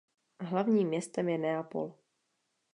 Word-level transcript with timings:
Hlavním 0.39 0.87
městem 0.87 1.29
je 1.29 1.37
Neapol. 1.37 1.93